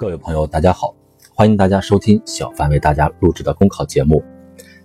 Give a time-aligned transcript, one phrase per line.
[0.00, 0.96] 各位朋友，大家好，
[1.34, 4.24] 欢迎大家收听小凡为大家录制的公考节目。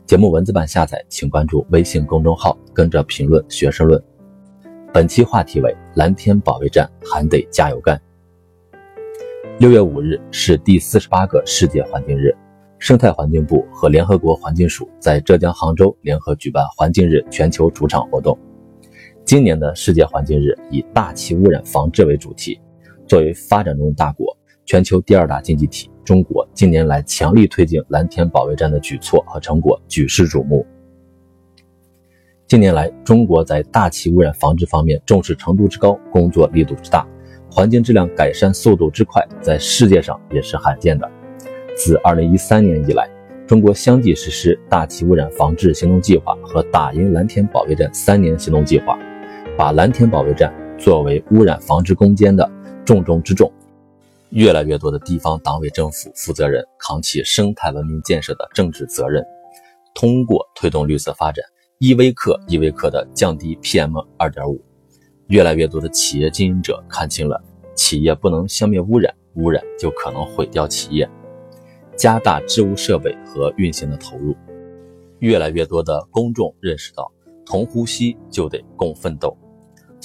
[0.05, 4.03] 节目文字版下载，请关注微信公众号，跟着评论学申论。
[4.93, 7.97] 本期话题为蓝天保卫战，还得加油干。
[9.57, 12.35] 六月五日是第四十八个世界环境日，
[12.77, 18.37] 生态环境部和联合国环境署在浙江杭州联合举办环境日全球主场活动。
[19.23, 22.59] 今年的世界环境日以大气污染防治为主题，
[23.07, 24.34] 作为发展中大国。
[24.65, 30.65] 全球第二大经济体中国近年来强力推进蓝天保卫战的举措和成果举世瞩目。
[32.47, 37.07] 近年来，中国在大气污染防治方面重视程度之高，工作力度之大，
[37.49, 41.09] 环境质量改善速度之快，在世界上也是罕见的。
[41.75, 43.09] 自2013年以来，
[43.47, 48.97] 中国相继实施大气污染防治行动计划和打赢蓝天保卫战三年行动计划，
[49.57, 52.47] 把蓝天保卫战作为污染防治攻坚的
[52.83, 53.51] 重中之重。
[54.31, 59.23] 越来越多的地方党委政府负责人扛起生态文明建设的政治责任，
[59.93, 61.45] 通过推动绿色发展，
[61.79, 64.61] 一微克一微克的降低 PM 二点五。
[65.27, 67.41] 越来越多的企业经营者看清了，
[67.75, 71.09] 企业不能消灭污染，污染就可能毁掉企业。
[71.95, 74.35] 加大治污设备和运行的投入。
[75.19, 77.11] 越来越多的公众认识到，
[77.45, 79.35] 同呼吸就得共奋斗。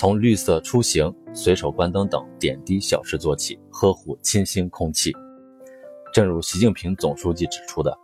[0.00, 5.14] 从绿色出行、随手关灯等点滴小事做起，呵护清新空气。
[6.10, 7.94] 正如习近平总书记指出的，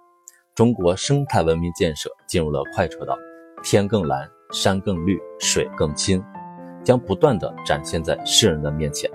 [0.54, 3.16] 中国生态文明建设进入了快车道，
[3.62, 6.22] 天更蓝，山更绿，水更清，
[6.84, 9.10] 将不断的展现在世人的面前。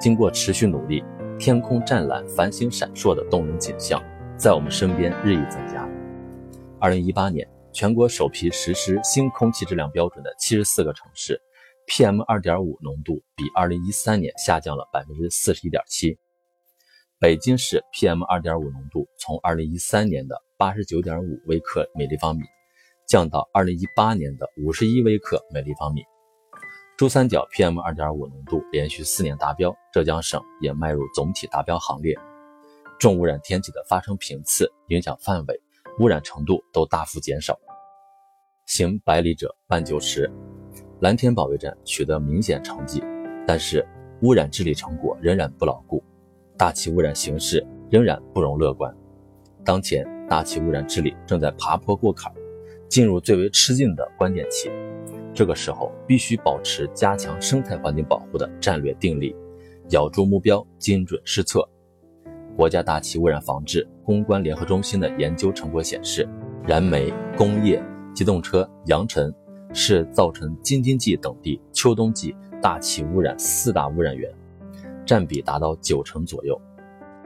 [0.00, 1.04] 经过持续努力，
[1.38, 4.02] 天空湛蓝、繁星闪烁的动人景象
[4.36, 5.88] 在我们身边日益增加。
[6.80, 11.40] 二零一八年，全国首批实施新空气质量标准的七十四个城市。
[11.88, 16.18] PM 二点五浓度比二零一三年下降了百分之四十一点七。
[17.18, 22.42] 北京市 PM 二点五浓度从二零一三年的八十九点五微克每立方米，
[23.06, 26.02] 降到二零一八年的五十一微克每立方米。
[26.98, 32.14] 珠三角 PM 二点五浓度连续四年达标，浙江省也迈入总体达标行列。
[33.00, 35.58] 重污染天气的发生频次、影响范围、
[36.00, 37.58] 污染程度都大幅减少。
[38.66, 40.30] 行百里者半九十。
[41.00, 43.00] 蓝天保卫战取得明显成绩，
[43.46, 43.86] 但是
[44.22, 46.02] 污染治理成果仍然不牢固，
[46.56, 48.92] 大气污染形势仍然不容乐观。
[49.64, 52.32] 当前大气污染治理正在爬坡过坎，
[52.88, 54.68] 进入最为吃劲的关键期。
[55.32, 59.36] 这个时候必须保持加强生态环境保护的战略定力，
[59.90, 61.64] 咬住目标，精准施策。
[62.56, 66.28] 国家大气污染防治攻关联合中心的研究成果显示，
[66.66, 67.80] 燃煤、工业、
[68.12, 69.32] 机动车、扬尘。
[69.72, 74.32] 是造成京津冀等地秋冬季大气污染四大污染源，
[75.06, 76.60] 占比达到九成左右。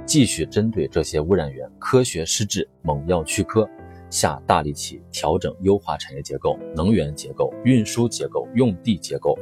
[0.05, 3.69] 继续针对这些污染源科学施治，猛药去疴，
[4.11, 9.39] 下大力气调整优化产业结构、能源结构、运输结构、用地结构，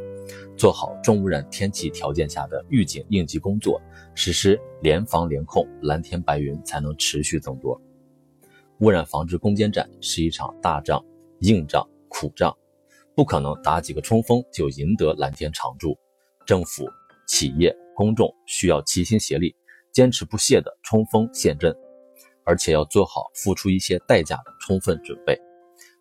[0.59, 3.81] 做好重污染天气条件下的预警应急工作，
[4.15, 7.81] 实施联防联控，蓝天白云才能持续增多。
[8.81, 11.03] 污染防治攻坚战是一场大仗、
[11.41, 12.55] 硬仗、苦仗。
[13.15, 15.97] 不可能打几个冲锋就赢得蓝天常驻，
[16.47, 16.88] 政府、
[17.26, 19.54] 企业、公众需要齐心协力，
[19.93, 21.75] 坚持不懈的冲锋陷阵，
[22.44, 25.38] 而且要做好付出一些代价的充分准备。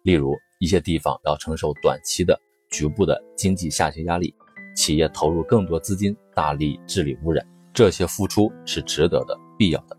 [0.03, 2.39] 例如，一些地方要承受短期的
[2.69, 4.33] 局部的经济下行压力，
[4.75, 9.97] 企业投入更多资金，大力治理污染，这些付出是值得的、必要的。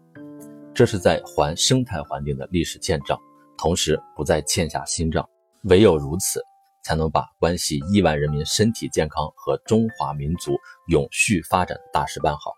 [0.73, 3.19] 这是在还生态环境的历史欠账，
[3.59, 5.29] 同时不再欠下新账。
[5.65, 6.41] 唯有如此。
[6.83, 10.57] 才能把关系亿万人民身体健康和中华民族
[10.89, 12.53] 永续发展的大事办好。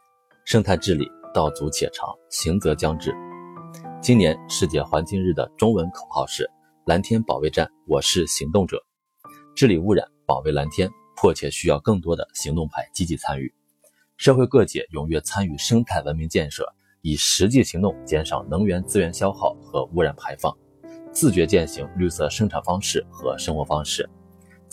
[0.45, 3.15] 生态治理道阻且长，行则将至。
[4.01, 6.51] 今年世界环境日的中文口号是
[6.85, 8.83] “蓝天保卫战，我是行动者”。
[9.55, 13.53] 治理污染、保卫蓝天，迫切需要更多的行动派积极参与。
[14.17, 16.67] 社会各界踊跃参与生态文明建设，
[17.03, 20.53] 以实际行动减少能源资源消耗和污染排放。
[21.13, 24.09] 自觉践行绿色生产方式和生活方式，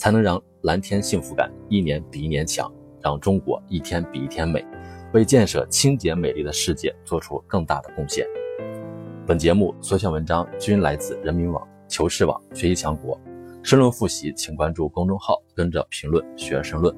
[0.00, 4.64] 才能让蓝天幸福感一年比一年强，让中国一天比一天美，
[5.12, 8.26] 为建设清洁美丽的世界做出更大的贡献。
[9.26, 13.20] 本节目所选文章均来自人民网、求是网、学习强国。
[13.62, 16.96] 申论复习，请关注公众号，跟着评论学申论。